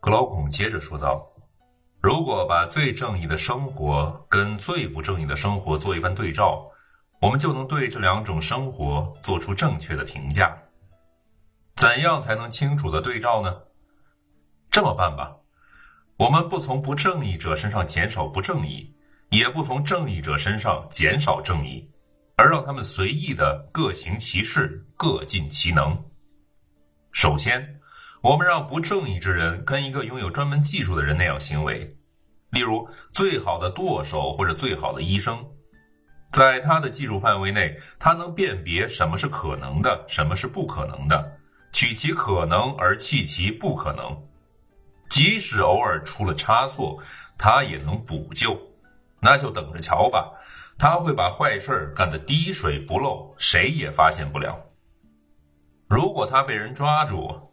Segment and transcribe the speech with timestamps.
[0.00, 1.26] 格劳孔接着说道
[2.00, 6.66] ：“如果把最正义的生活跟最不正义的生活做一番对照，
[7.20, 10.56] 我们就能对这两种生活做出正确的评价。
[11.76, 13.54] 怎样才能清楚的对照呢？
[14.70, 15.36] 这么办吧，
[16.16, 18.96] 我们不从不正义者身上减少不正义，
[19.28, 21.90] 也不从正义者身上减少正义，
[22.36, 26.02] 而让他们随意的各行其事，各尽其能。
[27.12, 27.76] 首先。”
[28.22, 31.96] 我们让不正义之人跟一个拥有专门技术的人那样行为，
[32.50, 35.42] 例如最好的舵手或者最好的医生，
[36.30, 41.38] 在他的技术范围内，他能辨别什么是可能的，什么是不可能的，
[41.72, 44.22] 取其可能而弃其不可能。
[45.08, 47.02] 即使偶尔出了差错，
[47.38, 48.56] 他也能补救。
[49.22, 50.30] 那就等着瞧吧，
[50.78, 54.58] 他会把坏事干得滴水不漏，谁也发现不了。
[55.88, 57.49] 如果他被人抓住，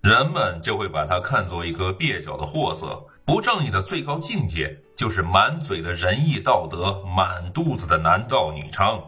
[0.00, 3.04] 人们就会把他看作一个蹩脚的货色。
[3.24, 9.02] 不正义的最高境界就是满嘴的仁义道德，满肚子的男盗女娼。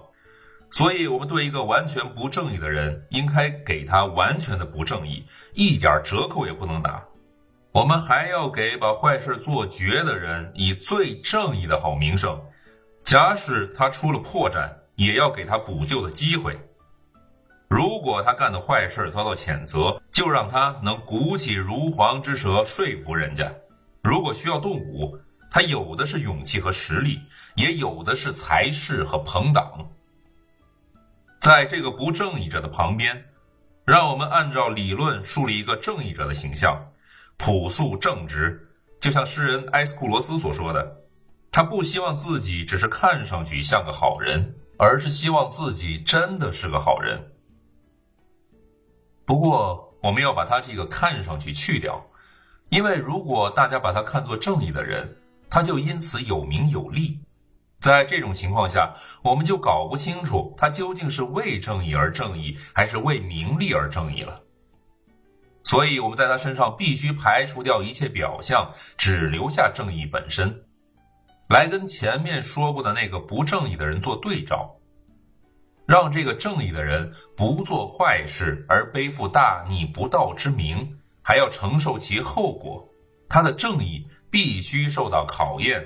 [0.70, 7.02] 所以，我们对一个完全不正义的人，应该给他完全的不正义，一点折扣也不能打。
[7.72, 12.38] 我们还要给把坏事做绝的人以最正义的好名声。
[13.02, 16.56] 假使他出了破绽，也要给他补救的机会。
[17.70, 23.48] 如果他干的坏事遭到谴责，就让他能鼓起如簧之舌说服人家。
[24.02, 25.16] 如果需要动武，
[25.48, 27.20] 他有的是勇气和实力，
[27.54, 29.88] 也有的是才势和朋党。
[31.40, 33.24] 在这个不正义者的旁边，
[33.84, 36.76] 让我们按照理论树立一个正义者的形象，
[37.36, 38.68] 朴素正直，
[39.00, 41.04] 就像诗人埃斯库罗斯所说的
[41.52, 47.30] ：“他不希望自己只是看上去像个好人，而是希望自己真的是个好人。”
[49.30, 52.04] 不过，我们要把他这个看上去去掉，
[52.68, 57.20] 因为如果大家把他看作正义的人，他就因此有名有利。
[57.78, 64.42] 在这种情况下，我们就搞不清楚他究竟是为正义而正义，还是为名利而正义了。
[65.62, 70.64] 所以，我们在他身上必须排除掉一切表象，只留下正义本身，
[71.48, 74.74] 来跟前面说过的那个不正义的人做对照。
[75.90, 82.88] 让这个正义的人不做坏事而背负大逆不道之名，还要承受其后果，
[83.28, 85.84] 他的正义必须受到考验。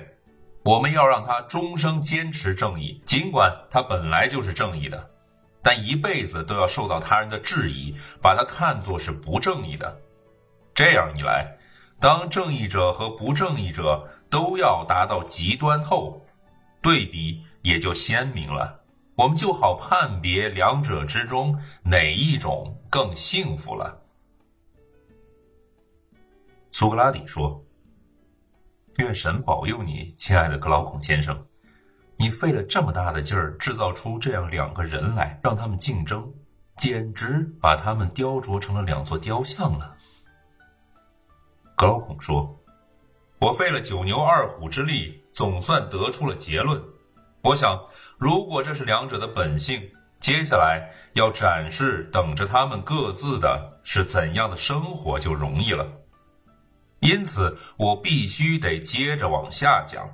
[0.63, 5.09] 我们要让他终生坚持正义，尽管他本来就是正义的，
[5.63, 9.99] 但一辈子都要受到他人的质疑，把他看作是不正义的。
[10.75, 11.57] 这样一来，
[11.99, 16.23] 当正义者和不正义者都要达到极端后，
[16.79, 18.81] 对比也就鲜明了。
[19.15, 24.01] 我们就好判别两者之中哪一种更幸福了。
[26.71, 27.63] 苏格拉底说
[28.99, 31.45] ：“愿神保佑你，亲爱的格劳孔先生，
[32.17, 36.29] 你费了这么大的劲儿制造出这样两个人来，让他们竞争，
[36.75, 39.95] 简直把他们雕琢成了两座雕像了。”
[41.77, 42.53] 格劳孔说
[43.39, 46.83] ：“我费了九牛二虎之力，总算得出了结论。”
[47.45, 47.79] 我想，
[48.17, 55.87] 如果这是两者的本性，接下来要展示等着他们各自的是怎样的生活就容易了。
[57.01, 60.09] 因此，我必须得接着往下讲。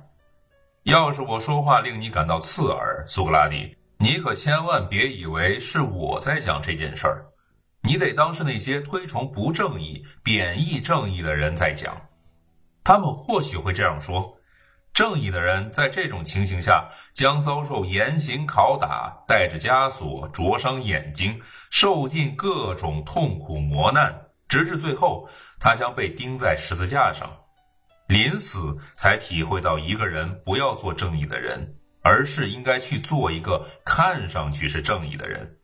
[0.82, 7.24] 要是我说话令你感到刺耳，苏格拉底，你可千万别以为是我在讲这件事儿，
[7.80, 11.98] 你得当是那些推崇不正义、贬义正义的人在讲。
[12.84, 14.36] 他们或许会这样说。
[14.94, 27.30] 正义的人在这种情形下将遭受严刑拷打，带着枷锁，灼伤眼睛，受尽各种痛苦磨难，直至最后，他将被钉在十字架上，
[28.06, 35.58] 临死才体会到一个人不要做正义的人，而是应该去做一个看上去是正义的人。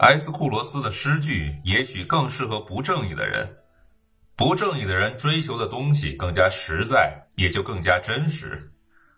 [0.00, 3.56] 埃斯库罗斯的诗句也许更适合不正义的人。
[4.40, 8.72] 不正义的人追求的东西更加实在，也就更加真实。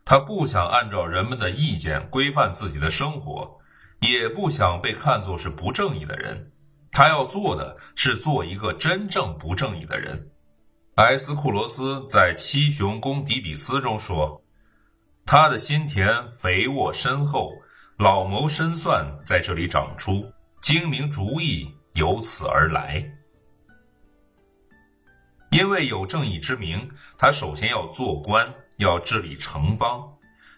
[0.04, 3.56] 他不想按照人们的意见规范自己的生活，
[4.00, 6.50] 也不想被看作是不正义的人。
[6.90, 10.28] 他要做的是做一个真正不正义的人。
[10.96, 14.42] 埃斯库罗斯在《七雄攻底比斯》中说
[15.24, 17.52] ：“他的心田肥沃深厚，
[17.96, 20.28] 老谋深算在这里长出，
[20.60, 23.00] 精明主意由此而来。”
[25.52, 30.00] 因为有正义之名，他首先要做官，要治理城邦；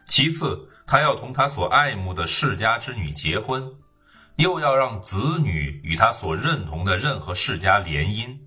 [0.06, 3.68] 其次，他要同他所爱慕的世家之女结婚，
[4.36, 8.38] 又要让子女与他所认同的任何世家联姻；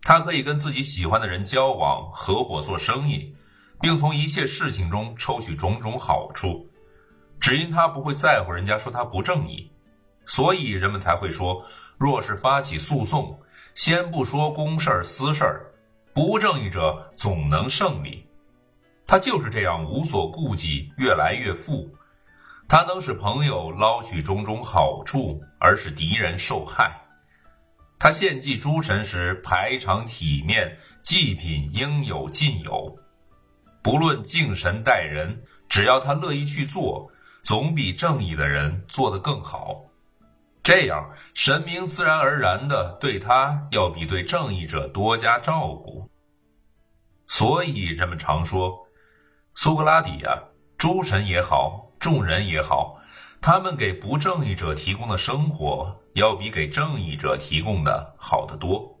[0.00, 3.36] 他可以跟自己喜欢的人交往、合伙做生意，
[3.82, 6.66] 并从一切事情中抽取种种好处，
[7.38, 9.70] 只因他不会在乎人家说他不正义，
[10.24, 11.62] 所以人们才会说：
[11.98, 13.38] 若是发起诉讼，
[13.74, 15.70] 先不说公事儿私事儿，
[16.14, 18.24] 不务正义者总能胜利。
[19.04, 21.92] 他就是这样无所顾忌，越来越富。
[22.68, 26.94] 他能使朋友捞取种种好处，而使敌人受害。
[27.98, 32.96] 他献祭诸神时排场体面，祭品应有尽有。
[33.82, 37.10] 不论敬神待人，只要他乐意去做，
[37.42, 39.82] 总比正义的人做得更好。
[40.64, 46.10] 这样，神明自然而然的对他要比对正义者多加照顾。
[47.26, 48.74] 所以人们常说，
[49.54, 50.42] 苏格拉底呀，
[50.78, 51.82] 诸神也好。
[52.00, 52.98] 众人也好，
[53.40, 58.93] 他们给不正义者提供的生活，要比给正义者提供的好得多。